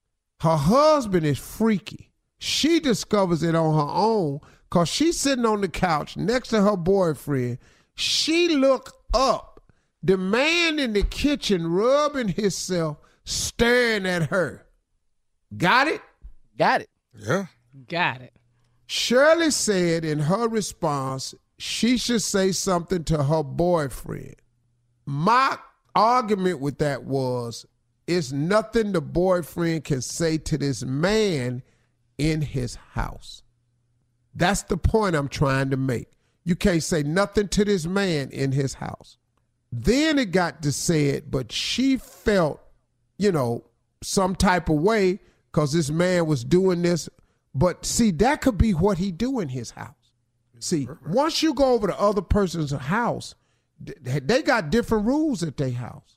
Her 0.40 0.56
husband 0.56 1.24
is 1.24 1.38
freaky. 1.38 2.12
She 2.38 2.80
discovers 2.80 3.42
it 3.42 3.54
on 3.54 3.74
her 3.74 3.92
own 3.94 4.40
because 4.68 4.88
she's 4.88 5.18
sitting 5.18 5.46
on 5.46 5.62
the 5.62 5.68
couch 5.68 6.16
next 6.16 6.48
to 6.48 6.62
her 6.62 6.76
boyfriend. 6.76 7.58
She 7.94 8.48
look 8.48 8.92
up. 9.14 9.62
The 10.02 10.18
man 10.18 10.78
in 10.78 10.92
the 10.92 11.02
kitchen 11.02 11.66
rubbing 11.66 12.28
himself, 12.28 12.98
staring 13.26 14.06
at 14.06 14.30
her. 14.30 14.66
Got 15.54 15.88
it? 15.88 16.00
Got 16.58 16.80
it. 16.80 16.88
Yeah. 17.14 17.46
Got 17.86 18.22
it. 18.22 18.32
Shirley 18.86 19.50
said 19.50 20.04
in 20.04 20.20
her 20.20 20.48
response, 20.48 21.34
she 21.58 21.98
should 21.98 22.22
say 22.22 22.52
something 22.52 23.04
to 23.04 23.24
her 23.24 23.42
boyfriend. 23.42 24.36
My 25.04 25.58
argument 25.94 26.60
with 26.60 26.78
that 26.78 27.04
was 27.04 27.66
it's 28.06 28.32
nothing 28.32 28.92
the 28.92 29.00
boyfriend 29.00 29.84
can 29.84 30.00
say 30.00 30.38
to 30.38 30.56
this 30.56 30.84
man 30.84 31.62
in 32.18 32.40
his 32.40 32.76
house. 32.76 33.42
That's 34.34 34.62
the 34.62 34.76
point 34.76 35.16
I'm 35.16 35.28
trying 35.28 35.70
to 35.70 35.76
make. 35.76 36.08
You 36.44 36.54
can't 36.54 36.82
say 36.82 37.02
nothing 37.02 37.48
to 37.48 37.64
this 37.64 37.86
man 37.86 38.30
in 38.30 38.52
his 38.52 38.74
house. 38.74 39.16
Then 39.72 40.18
it 40.18 40.30
got 40.30 40.62
to 40.62 40.70
say 40.70 41.06
it, 41.06 41.30
but 41.30 41.50
she 41.50 41.96
felt, 41.96 42.60
you 43.18 43.32
know, 43.32 43.64
some 44.02 44.34
type 44.34 44.68
of 44.68 44.76
way 44.76 45.20
because 45.50 45.72
this 45.72 45.90
man 45.90 46.26
was 46.26 46.44
doing 46.44 46.82
this. 46.82 47.08
But 47.54 47.86
see, 47.86 48.10
that 48.12 48.42
could 48.42 48.58
be 48.58 48.72
what 48.72 48.98
he 48.98 49.10
do 49.10 49.40
in 49.40 49.48
his 49.48 49.70
house. 49.70 49.94
See, 50.58 50.88
once 51.06 51.42
you 51.42 51.54
go 51.54 51.74
over 51.74 51.86
to 51.86 51.98
other 51.98 52.22
person's 52.22 52.72
house, 52.72 53.34
they 53.78 54.42
got 54.42 54.70
different 54.70 55.06
rules 55.06 55.42
at 55.42 55.56
their 55.56 55.70
house. 55.70 56.16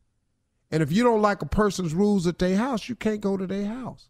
And 0.71 0.83
if 0.83 0.91
you 0.91 1.03
don't 1.03 1.21
like 1.21 1.41
a 1.41 1.47
person's 1.47 1.93
rules 1.93 2.27
at 2.27 2.39
their 2.39 2.57
house, 2.57 2.87
you 2.87 2.95
can't 2.95 3.21
go 3.21 3.37
to 3.37 3.47
their 3.47 3.65
house. 3.65 4.07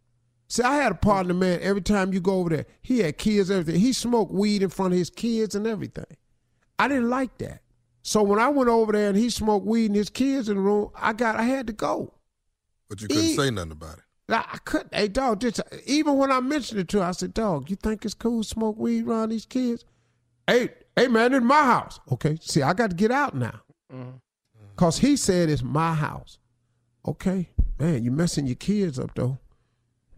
See, 0.48 0.64
I 0.64 0.76
had 0.76 0.92
a 0.92 0.96
partner, 0.96 1.34
man, 1.34 1.60
every 1.62 1.82
time 1.82 2.12
you 2.12 2.20
go 2.20 2.40
over 2.40 2.50
there, 2.50 2.66
he 2.82 3.00
had 3.00 3.18
kids, 3.18 3.52
everything. 3.52 3.80
He 3.80 3.94
smoked 3.94 4.32
weed 4.32 4.64
in 4.64 4.70
front 4.70 4.94
of 4.94 5.00
his 5.00 5.10
kids 5.10 5.56
and 5.56 5.68
everything. 5.68 6.06
I 6.78 6.88
didn't 6.88 7.10
like 7.10 7.38
that. 7.38 7.62
So 8.02 8.24
when 8.24 8.40
I 8.40 8.50
went 8.50 8.70
over 8.70 8.92
there 8.92 9.10
and 9.10 9.18
he 9.18 9.30
smoked 9.30 9.66
weed 9.66 9.88
and 9.88 9.96
his 9.96 10.10
kids 10.10 10.50
in 10.50 10.56
the 10.56 10.62
room, 10.62 10.90
I 10.96 11.14
got 11.14 11.36
I 11.36 11.44
had 11.44 11.68
to 11.68 11.74
go. 11.74 12.14
But 12.90 13.02
you 13.02 13.08
couldn't 13.08 13.24
he, 13.24 13.36
say 13.36 13.52
nothing 13.52 13.72
about 13.72 14.00
it. 14.00 14.04
I 14.32 14.58
couldn't. 14.66 14.94
Hey, 14.94 15.08
dog, 15.08 15.42
just, 15.42 15.62
even 15.86 16.18
when 16.18 16.32
I 16.32 16.40
mentioned 16.40 16.80
it 16.80 16.88
to 16.90 17.00
her, 17.00 17.06
I 17.06 17.12
said, 17.12 17.34
dog, 17.34 17.70
you 17.70 17.76
think 17.76 18.06
it's 18.06 18.14
cool 18.14 18.44
to 18.44 18.48
smoke 18.48 18.78
weed 18.78 19.08
around 19.08 19.30
these 19.30 19.46
kids? 19.46 19.86
Hey, 20.48 20.70
hey, 20.96 21.08
man, 21.08 21.34
it's 21.34 21.44
my 21.44 21.64
house. 21.64 22.00
Okay, 22.12 22.38
see, 22.42 22.62
I 22.62 22.74
got 22.74 22.92
to 22.92 22.96
get 22.96 23.12
out 23.12 23.36
now. 23.36 23.62
Because 24.76 24.98
mm-hmm. 24.98 25.08
he 25.08 25.18
said 25.18 25.50
it's 25.50 25.64
my 25.64 25.94
house. 25.94 26.38
Okay, 27.08 27.50
man, 27.80 28.04
you 28.04 28.12
messing 28.12 28.46
your 28.46 28.56
kids 28.56 29.00
up, 29.00 29.12
though. 29.16 29.38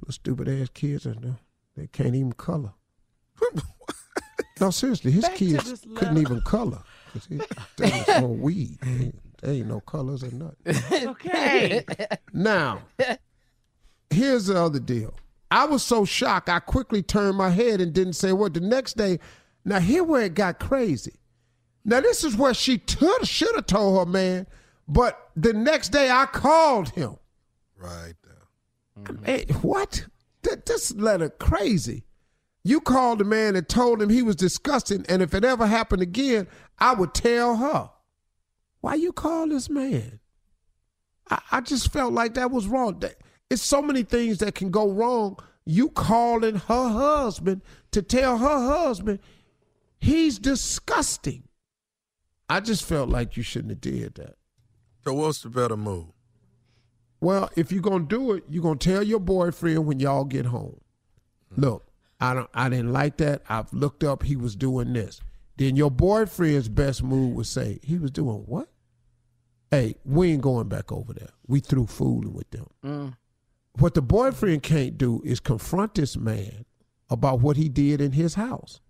Little 0.01 0.13
stupid 0.13 0.49
ass 0.49 0.69
kids, 0.73 1.05
I 1.05 1.13
know. 1.13 1.35
They 1.77 1.87
can't 1.87 2.15
even 2.15 2.33
color. 2.33 2.73
no, 4.59 4.71
seriously, 4.71 5.11
his 5.11 5.23
Back 5.23 5.35
kids 5.35 5.85
couldn't 5.95 6.17
even 6.17 6.41
color. 6.41 6.79
Cause 7.13 7.25
he, 7.27 7.41
they 7.77 7.89
was 7.89 8.09
on 8.09 8.39
weed. 8.39 8.77
There 9.41 9.53
ain't 9.53 9.67
no 9.67 9.79
colors 9.81 10.23
or 10.23 10.31
nothing. 10.31 11.07
okay. 11.09 11.85
Now, 12.33 12.83
here's 14.09 14.45
the 14.47 14.57
other 14.59 14.79
deal. 14.79 15.13
I 15.49 15.65
was 15.65 15.83
so 15.83 16.05
shocked, 16.05 16.47
I 16.47 16.59
quickly 16.59 17.01
turned 17.03 17.37
my 17.37 17.49
head 17.49 17.81
and 17.81 17.91
didn't 17.91 18.13
say 18.13 18.31
what. 18.31 18.53
The 18.53 18.61
next 18.61 18.95
day, 18.95 19.19
now 19.65 19.79
here 19.79 20.03
where 20.03 20.23
it 20.23 20.33
got 20.33 20.59
crazy. 20.59 21.15
Now 21.83 21.99
this 21.99 22.23
is 22.23 22.37
where 22.37 22.53
she 22.53 22.81
should 22.87 23.55
have 23.55 23.65
told 23.65 23.99
her 23.99 24.11
man, 24.11 24.47
but 24.87 25.31
the 25.35 25.51
next 25.51 25.89
day 25.89 26.09
I 26.09 26.25
called 26.25 26.89
him. 26.89 27.17
Right 27.75 28.13
Mm-hmm. 28.99 29.25
Hey, 29.25 29.45
what? 29.61 30.05
This 30.43 30.93
letter 30.93 31.29
crazy. 31.29 32.03
You 32.63 32.81
called 32.81 33.19
the 33.19 33.23
man 33.23 33.55
and 33.55 33.67
told 33.67 34.01
him 34.01 34.09
he 34.09 34.21
was 34.21 34.35
disgusting, 34.35 35.05
and 35.09 35.21
if 35.21 35.33
it 35.33 35.43
ever 35.43 35.65
happened 35.65 36.01
again, 36.01 36.47
I 36.77 36.93
would 36.93 37.13
tell 37.13 37.55
her. 37.57 37.89
Why 38.81 38.95
you 38.95 39.13
call 39.13 39.47
this 39.47 39.69
man? 39.69 40.19
I, 41.29 41.39
I 41.51 41.61
just 41.61 41.91
felt 41.91 42.13
like 42.13 42.33
that 42.33 42.51
was 42.51 42.67
wrong. 42.67 43.01
It's 43.49 43.61
so 43.61 43.81
many 43.81 44.03
things 44.03 44.39
that 44.39 44.55
can 44.55 44.71
go 44.71 44.91
wrong. 44.91 45.37
You 45.65 45.89
calling 45.89 46.55
her 46.55 46.89
husband 46.89 47.61
to 47.91 48.01
tell 48.01 48.37
her 48.37 48.67
husband 48.67 49.19
he's 49.99 50.39
disgusting. 50.39 51.43
I 52.49 52.59
just 52.59 52.83
felt 52.83 53.09
like 53.09 53.37
you 53.37 53.43
shouldn't 53.43 53.71
have 53.71 53.81
did 53.81 54.15
that. 54.15 54.35
So 55.05 55.13
what's 55.13 55.41
the 55.41 55.49
better 55.49 55.77
move? 55.77 56.07
Well, 57.21 57.49
if 57.55 57.71
you're 57.71 57.83
gonna 57.83 58.05
do 58.05 58.33
it, 58.33 58.43
you're 58.49 58.63
gonna 58.63 58.77
tell 58.77 59.03
your 59.03 59.19
boyfriend 59.19 59.85
when 59.85 59.99
y'all 59.99 60.25
get 60.25 60.47
home. 60.47 60.81
Hmm. 61.53 61.61
Look, 61.61 61.85
I 62.19 62.33
don't 62.33 62.49
I 62.53 62.67
didn't 62.69 62.91
like 62.91 63.17
that. 63.17 63.43
I've 63.47 63.71
looked 63.71 64.03
up 64.03 64.23
he 64.23 64.35
was 64.35 64.55
doing 64.55 64.93
this. 64.93 65.21
Then 65.57 65.75
your 65.75 65.91
boyfriend's 65.91 66.69
best 66.69 67.03
move 67.03 67.35
would 67.35 67.45
say, 67.45 67.79
he 67.83 67.97
was 67.97 68.09
doing 68.09 68.43
what? 68.47 68.70
Hey, 69.71 69.95
we 70.03 70.33
ain't 70.33 70.41
going 70.41 70.67
back 70.67 70.91
over 70.91 71.13
there. 71.13 71.29
We 71.47 71.61
through 71.61 71.87
fooling 71.87 72.33
with 72.33 72.51
them. 72.51 72.67
Mm. 72.85 73.15
What 73.79 73.93
the 73.93 74.01
boyfriend 74.01 74.63
can't 74.63 74.97
do 74.97 75.21
is 75.23 75.39
confront 75.39 75.95
this 75.95 76.17
man 76.17 76.65
about 77.09 77.39
what 77.39 77.55
he 77.55 77.69
did 77.69 78.01
in 78.01 78.11
his 78.11 78.35
house. 78.35 78.81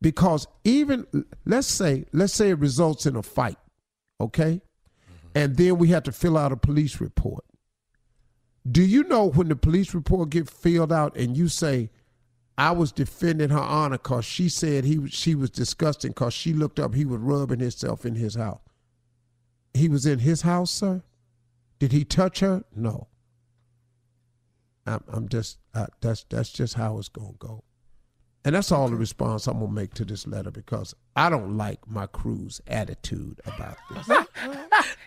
Because 0.00 0.46
even 0.62 1.06
let's 1.44 1.66
say, 1.66 2.04
let's 2.12 2.32
say 2.32 2.50
it 2.50 2.58
results 2.58 3.06
in 3.06 3.16
a 3.16 3.22
fight, 3.22 3.58
okay? 4.20 4.60
Mm-hmm. 4.60 5.28
And 5.34 5.56
then 5.56 5.78
we 5.78 5.88
have 5.88 6.04
to 6.04 6.12
fill 6.12 6.38
out 6.38 6.52
a 6.52 6.56
police 6.56 7.00
report. 7.00 7.44
Do 8.70 8.82
you 8.82 9.04
know 9.04 9.30
when 9.30 9.48
the 9.48 9.56
police 9.56 9.94
report 9.94 10.30
get 10.30 10.48
filled 10.48 10.92
out 10.92 11.16
and 11.16 11.36
you 11.36 11.48
say, 11.48 11.90
I 12.56 12.70
was 12.70 12.92
defending 12.92 13.50
her 13.50 13.58
honor 13.58 13.98
because 13.98 14.24
she 14.24 14.48
said 14.48 14.84
he 14.84 15.08
she 15.08 15.34
was 15.34 15.50
disgusting 15.50 16.12
because 16.12 16.34
she 16.34 16.52
looked 16.52 16.78
up 16.78 16.94
he 16.94 17.04
was 17.04 17.20
rubbing 17.20 17.58
himself 17.58 18.06
in 18.06 18.14
his 18.14 18.36
house. 18.36 18.60
He 19.74 19.88
was 19.88 20.06
in 20.06 20.20
his 20.20 20.42
house, 20.42 20.70
sir. 20.70 21.02
Did 21.78 21.92
he 21.92 22.04
touch 22.04 22.40
her? 22.40 22.64
No. 22.74 23.08
I'm, 24.86 25.02
I'm 25.08 25.28
just 25.28 25.58
I, 25.74 25.86
that's 26.00 26.24
that's 26.30 26.50
just 26.50 26.74
how 26.74 26.98
it's 26.98 27.08
gonna 27.08 27.32
go. 27.38 27.64
And 28.44 28.54
that's 28.54 28.70
all 28.70 28.88
the 28.88 28.96
response 28.96 29.46
I'm 29.46 29.60
gonna 29.60 29.72
make 29.72 29.94
to 29.94 30.04
this 30.04 30.26
letter 30.26 30.50
because 30.50 30.94
I 31.16 31.30
don't 31.30 31.56
like 31.56 31.88
my 31.88 32.06
crew's 32.06 32.60
attitude 32.66 33.40
about 33.46 33.76
this. 33.90 34.08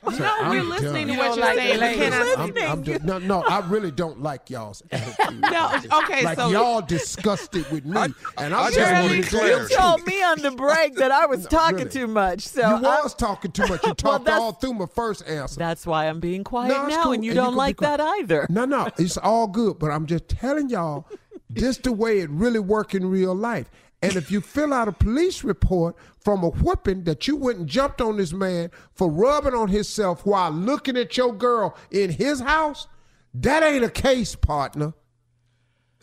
So 0.03 0.17
no, 0.17 0.35
I'm 0.39 0.53
you're 0.53 0.63
listening 0.63 1.07
done. 1.07 1.17
to 1.17 1.23
what 1.23 1.37
you're 1.37 1.45
like 1.45 1.57
saying. 1.57 1.79
Like, 1.79 2.59
I'm, 2.59 2.87
I'm, 2.87 3.05
no, 3.05 3.17
no, 3.19 3.43
I 3.43 3.59
really 3.67 3.91
don't 3.91 4.21
like 4.21 4.49
y'all's 4.49 4.83
attitude. 4.91 5.41
no, 5.41 5.79
okay, 6.03 6.23
like 6.23 6.37
so 6.37 6.49
y'all 6.49 6.81
disgusted 6.81 7.69
with 7.71 7.85
me, 7.85 7.97
I, 7.97 8.05
and 8.37 8.53
I'm 8.53 8.71
just 8.71 8.91
want 8.91 9.25
to 9.25 9.47
You 9.47 9.67
told 9.77 10.05
me 10.05 10.23
on 10.23 10.41
the 10.41 10.51
break 10.51 10.95
that 10.95 11.11
I 11.11 11.25
was 11.25 11.43
no, 11.43 11.49
talking 11.49 11.77
really. 11.77 11.89
too 11.89 12.07
much. 12.07 12.41
So 12.41 12.61
you 12.61 12.85
I, 12.85 13.01
was 13.01 13.13
talking 13.13 13.51
too 13.51 13.67
much. 13.67 13.83
You 13.85 13.93
talked 13.95 14.25
well, 14.25 14.41
all 14.41 14.51
through 14.53 14.73
my 14.73 14.85
first 14.85 15.27
answer. 15.27 15.59
That's 15.59 15.85
why 15.85 16.07
I'm 16.07 16.19
being 16.19 16.43
quiet 16.43 16.69
no, 16.69 16.87
now, 16.87 17.03
cool. 17.03 17.11
and 17.13 17.25
you 17.25 17.31
and 17.31 17.37
don't 17.37 17.51
you 17.51 17.57
like 17.57 17.77
that 17.77 17.99
either. 17.99 18.47
No, 18.49 18.65
no, 18.65 18.89
it's 18.97 19.17
all 19.17 19.47
good. 19.47 19.79
But 19.79 19.91
I'm 19.91 20.05
just 20.05 20.29
telling 20.29 20.69
y'all 20.69 21.07
this 21.49 21.77
the 21.77 21.91
way 21.91 22.19
it 22.19 22.29
really 22.29 22.59
work 22.59 22.93
in 22.93 23.05
real 23.09 23.33
life. 23.35 23.69
And 24.01 24.15
if 24.15 24.29
you 24.29 24.41
fill 24.41 24.73
out 24.73 24.87
a 24.87 24.91
police 24.91 25.43
report 25.43 25.95
from 26.19 26.43
a 26.43 26.49
whooping 26.49 27.03
that 27.05 27.27
you 27.27 27.35
went 27.35 27.57
and 27.57 27.67
jumped 27.67 27.99
on 27.99 28.17
this 28.17 28.31
man 28.31 28.69
for 28.93 29.09
rubbing 29.09 29.55
on 29.55 29.69
himself 29.69 30.25
while 30.25 30.51
looking 30.51 30.95
at 30.97 31.17
your 31.17 31.33
girl 31.33 31.75
in 31.89 32.11
his 32.11 32.39
house, 32.39 32.87
that 33.33 33.63
ain't 33.63 33.83
a 33.83 33.89
case, 33.89 34.35
partner. 34.35 34.93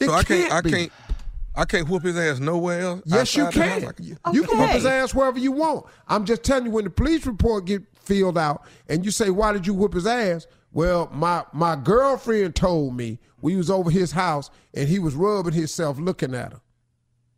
It 0.00 0.06
so 0.06 0.12
I 0.12 0.24
can't, 0.24 0.50
can't 0.50 0.66
I 0.66 0.70
can't, 0.70 0.92
I 1.54 1.64
can't 1.64 1.88
whoop 1.88 2.02
his 2.02 2.16
ass 2.16 2.40
nowhere 2.40 2.80
else. 2.80 3.02
Yes, 3.06 3.36
you 3.36 3.48
can. 3.50 3.84
Okay. 3.84 4.16
You 4.32 4.42
can 4.42 4.58
whoop 4.58 4.70
his 4.70 4.86
ass 4.86 5.14
wherever 5.14 5.38
you 5.38 5.52
want. 5.52 5.86
I'm 6.08 6.24
just 6.24 6.42
telling 6.42 6.66
you, 6.66 6.70
when 6.72 6.84
the 6.84 6.90
police 6.90 7.24
report 7.26 7.66
get 7.66 7.82
filled 7.94 8.36
out, 8.36 8.64
and 8.88 9.04
you 9.04 9.12
say, 9.12 9.30
"Why 9.30 9.52
did 9.52 9.66
you 9.66 9.74
whoop 9.74 9.94
his 9.94 10.06
ass?" 10.06 10.48
Well, 10.72 11.08
my 11.12 11.44
my 11.52 11.76
girlfriend 11.76 12.56
told 12.56 12.96
me 12.96 13.20
we 13.40 13.54
was 13.54 13.70
over 13.70 13.90
his 13.90 14.10
house 14.10 14.50
and 14.74 14.88
he 14.88 14.98
was 14.98 15.14
rubbing 15.14 15.52
himself 15.52 15.98
looking 16.00 16.34
at 16.34 16.54
her. 16.54 16.60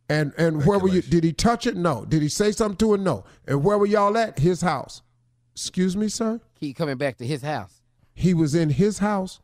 And 0.09 0.33
and 0.37 0.65
where 0.65 0.79
were 0.79 0.87
you? 0.87 1.01
Did 1.01 1.23
he 1.23 1.33
touch 1.33 1.67
it? 1.67 1.75
No. 1.75 2.05
Did 2.05 2.21
he 2.21 2.29
say 2.29 2.51
something 2.51 2.77
to 2.77 2.93
it? 2.93 3.01
No. 3.01 3.25
And 3.45 3.63
where 3.63 3.77
were 3.77 3.85
y'all 3.85 4.17
at? 4.17 4.39
His 4.39 4.61
house. 4.61 5.01
Excuse 5.53 5.97
me, 5.97 6.07
sir. 6.07 6.39
Keep 6.59 6.77
coming 6.77 6.97
back 6.97 7.17
to 7.17 7.25
his 7.27 7.41
house. 7.41 7.81
He 8.13 8.33
was 8.33 8.55
in 8.55 8.69
his 8.69 8.99
house, 8.99 9.41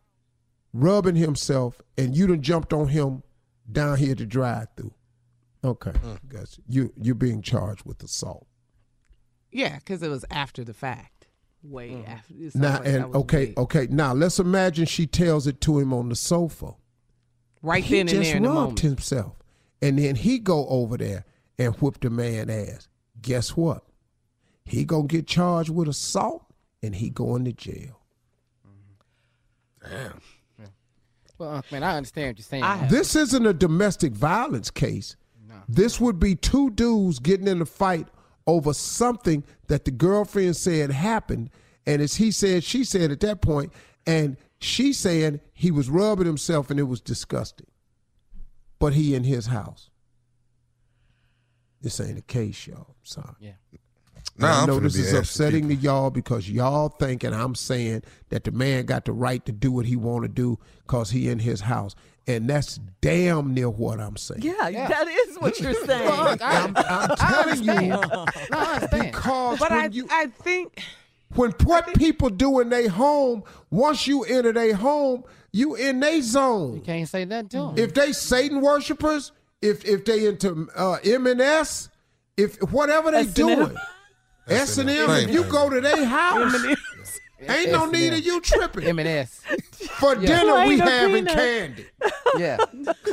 rubbing 0.74 1.16
himself, 1.16 1.82
and 1.98 2.16
you 2.16 2.28
done 2.28 2.42
jumped 2.42 2.72
on 2.74 2.88
him 2.88 3.24
down 3.72 3.98
here 3.98 4.16
to 4.16 4.26
drive 4.26 4.68
through. 4.78 4.94
Okay, 5.66 5.92
mm. 5.92 6.18
guys, 6.28 6.60
you 6.68 6.92
you're 7.02 7.16
being 7.16 7.42
charged 7.42 7.86
with 7.86 8.02
assault. 8.04 8.48
Yeah, 9.52 9.78
because 9.78 10.02
it 10.02 10.10
was 10.10 10.26
after 10.32 10.64
the 10.64 10.74
fact. 10.74 11.28
way 11.64 12.04
after. 12.06 12.34
Now 12.56 12.80
like 12.80 12.88
and 12.88 13.16
okay, 13.16 13.46
way- 13.48 13.54
okay. 13.58 13.88
Now 13.90 14.14
let's 14.14 14.40
imagine 14.40 14.86
she 14.86 15.08
tells 15.08 15.48
it 15.48 15.62
to 15.62 15.80
him 15.80 15.94
on 15.94 16.10
the 16.10 16.16
sofa. 16.16 16.74
Right 17.62 17.84
he 17.84 17.96
then 17.96 18.02
and 18.02 18.10
just 18.10 18.24
there 18.24 18.38
in 18.38 18.44
the 18.44 18.50
rubbed 18.50 18.60
moment. 18.60 18.80
himself, 18.82 19.38
and 19.84 20.00
then 20.00 20.16
he 20.16 20.40
go 20.40 20.66
over 20.68 20.98
there 20.98 21.26
and 21.60 21.76
whip 21.76 22.00
the 22.00 22.10
man 22.10 22.50
ass. 22.50 22.88
Guess 23.22 23.58
what? 23.58 23.84
He 24.66 24.86
gonna 24.86 25.08
get 25.08 25.28
charged 25.28 25.70
with 25.70 25.90
assault, 25.90 26.46
and 26.82 26.96
he 26.96 27.10
going 27.10 27.44
to 27.46 27.52
jail. 27.52 28.00
Damn. 29.84 30.22
Well, 31.38 31.56
Unc, 31.56 31.70
man, 31.72 31.84
I 31.84 31.98
understand 31.98 32.30
what 32.30 32.38
you're 32.38 32.44
saying. 32.44 32.64
I 32.64 32.88
This 32.88 33.16
isn't 33.18 33.46
a 33.46 33.54
domestic 33.54 34.14
violence 34.14 34.72
case. 34.72 35.18
This 35.68 36.00
would 36.00 36.20
be 36.20 36.36
two 36.36 36.70
dudes 36.72 37.20
getting 37.20 37.48
in 37.48 37.62
a 37.62 37.66
fight 37.66 38.08
over 38.48 38.74
something 38.74 39.44
that 39.68 39.86
the 39.86 39.92
girlfriend 39.92 40.56
said 40.56 40.92
happened, 40.92 41.50
and 41.86 42.02
as 42.02 42.16
he 42.16 42.32
said, 42.32 42.64
she 42.64 42.84
said 42.84 43.12
at 43.12 43.20
that 43.22 43.42
point, 43.42 43.72
and 44.06 44.38
she 44.60 44.94
saying 44.94 45.42
he 45.54 45.72
was 45.72 45.90
rubbing 45.90 46.26
himself 46.26 46.70
and 46.70 46.80
it 46.80 46.84
was 46.84 47.02
disgusting. 47.02 47.68
But 48.84 48.96
he 48.96 49.16
in 49.16 49.24
his 49.24 49.46
house. 49.46 49.90
This 51.82 52.02
ain't 52.02 52.18
a 52.18 52.22
case, 52.22 52.68
y'all. 52.68 52.98
Sorry. 53.02 53.34
Yeah. 53.40 53.52
And 54.36 54.46
I 54.46 54.48
Nah, 54.50 54.62
I'm 54.64 54.68
know 54.68 54.80
this 54.82 54.98
is 54.98 55.14
upsetting 55.14 55.70
to 55.70 55.76
y'all 55.76 56.10
because 56.10 56.50
y'all 56.50 56.90
thinking 56.90 57.32
I'm 57.34 57.56
saying 57.56 58.04
that 58.28 58.44
the 58.44 58.52
man 58.52 58.86
got 58.86 59.06
the 59.06 59.14
right 59.14 59.46
to 59.46 59.54
do 59.54 59.72
what 59.72 59.86
he 59.86 59.96
want 59.96 60.24
to 60.24 60.28
do 60.28 60.60
because 60.86 61.12
he 61.12 61.30
in 61.30 61.40
his 61.40 61.62
house, 61.62 61.96
and 62.28 62.50
that's 62.50 62.78
damn 63.00 63.54
near 63.54 63.70
what 63.70 64.02
I'm 64.02 64.18
saying. 64.18 64.42
Yeah, 64.42 64.70
that 64.70 65.08
is 65.08 65.38
what 65.38 65.62
you're 65.62 65.74
saying. 65.86 66.10
Look, 66.10 66.42
I, 66.42 66.64
I'm, 66.64 66.76
I'm 66.76 67.12
I 67.12 67.16
telling 67.16 67.64
you 67.64 67.88
no, 67.88 68.26
I 68.52 68.74
understand. 68.74 69.12
because 69.14 69.60
But 69.60 69.70
when 69.72 69.80
I, 69.80 69.86
you 69.94 70.08
I 70.12 70.26
think 70.26 70.84
when 71.36 71.52
what 71.64 71.94
people 71.96 72.30
do 72.30 72.60
in 72.60 72.68
their 72.68 72.90
home, 72.90 73.44
once 73.72 74.08
you 74.08 74.26
enter 74.26 74.52
their 74.52 74.76
home, 74.76 75.24
you 75.54 75.76
in 75.76 76.00
their 76.02 76.22
zone. 76.22 76.76
You 76.76 76.82
can't 76.82 77.08
say 77.08 77.24
that 77.26 77.50
to 77.52 77.58
him. 77.70 77.78
If 77.78 77.94
they 77.94 78.12
Satan 78.12 78.60
worshipers, 78.60 79.32
if 79.62 79.86
if 79.86 80.04
they 80.04 80.26
into 80.26 80.68
uh, 80.76 80.98
M 81.06 81.28
and 81.28 81.40
S, 81.40 81.90
if 82.36 82.56
whatever 82.72 83.12
they 83.12 83.20
S&M. 83.20 83.34
doing, 83.34 83.78
S 84.48 84.78
and 84.80 84.90
M, 84.90 85.10
if 85.12 85.30
you 85.32 85.44
go 85.46 85.70
to 85.70 85.80
their 85.80 86.06
house, 86.06 86.54
ain't 87.42 87.72
no 87.72 87.84
S&M. 87.86 87.92
need 87.92 88.14
of 88.14 88.26
you 88.26 88.42
tripping. 88.42 88.84
M 88.86 89.00
and 89.00 89.08
S. 89.08 89.42
For 90.00 90.16
dinner, 90.16 90.66
we 90.66 90.78
Plain 90.78 90.80
having 90.80 91.26
peanut. 91.26 91.34
candy. 91.34 91.86
Yeah. 92.38 92.58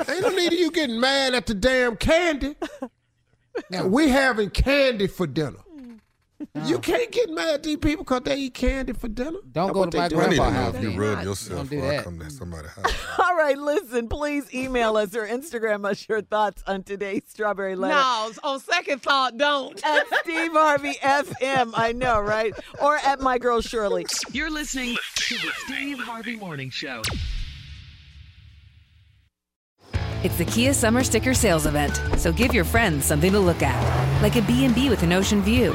Ain't 0.09 0.23
no 0.23 0.30
need 0.30 0.52
of 0.52 0.59
you 0.59 0.70
getting 0.70 0.99
mad 0.99 1.35
at 1.35 1.47
the 1.47 1.54
damn 1.54 1.97
candy. 1.97 2.56
We 3.85 4.09
having 4.09 4.49
candy 4.50 5.06
for 5.06 5.26
dinner. 5.26 5.59
You 6.64 6.78
can't 6.78 7.11
get 7.12 7.28
mad 7.30 7.49
at 7.54 7.62
these 7.62 7.76
people 7.76 8.04
because 8.04 8.23
they 8.23 8.37
eat 8.37 8.54
candy 8.54 8.92
for 8.94 9.09
dinner. 9.09 9.38
Don't 9.52 9.66
That's 9.68 9.73
go 9.75 9.87
to 9.87 9.97
my 9.99 10.09
they 10.09 10.16
I 10.16 10.28
need 10.28 10.37
to 10.37 10.37
grandpa's 10.37 10.38
know 10.38 10.50
house. 10.50 10.75
if 10.75 10.82
you 10.82 10.90
then. 10.90 10.99
rub 10.99 11.14
Don't 11.16 11.25
yourself 11.25 11.68
do 11.68 11.76
before 11.76 11.88
I 11.92 11.97
that. 11.97 12.04
come 12.04 12.18
to 12.18 12.30
somebody's 12.30 12.70
house. 12.76 12.94
All 13.18 13.37
right, 13.37 13.59
listen, 13.59 14.09
please 14.09 14.54
email 14.54 14.97
us 14.97 15.14
or 15.14 15.26
Instagram 15.26 15.85
us 15.85 16.09
your 16.09 16.23
thoughts 16.23 16.62
on 16.66 16.82
today's 16.82 17.23
Strawberry 17.28 17.76
Letter. 17.76 17.94
no. 17.94 18.32
On 18.42 18.59
second 18.61 19.02
thought, 19.02 19.37
don't. 19.37 19.85
At 19.85 20.06
Steve 20.23 20.52
Harvey 20.52 20.94
FM, 21.02 21.73
I 21.75 21.92
know, 21.92 22.20
right? 22.20 22.54
Or 22.80 22.97
at 22.97 23.20
My 23.20 23.37
Girl 23.38 23.61
Shirley. 23.61 24.06
You're 24.32 24.50
listening 24.50 24.97
to 25.16 25.35
the 25.35 25.50
Steve 25.66 25.99
Harvey 25.99 26.37
Morning 26.37 26.70
Show. 26.70 27.02
It's 30.23 30.37
the 30.37 30.44
Kia 30.44 30.75
Summer 30.75 31.02
Sticker 31.02 31.32
Sales 31.32 31.64
Event, 31.66 32.00
so 32.18 32.30
give 32.32 32.52
your 32.52 32.64
friends 32.64 33.06
something 33.06 33.32
to 33.32 33.38
look 33.40 33.62
at, 33.62 34.23
like 34.23 34.37
a 34.37 34.42
B&B 34.42 34.90
with 34.90 35.02
an 35.02 35.12
ocean 35.12 35.40
view, 35.40 35.75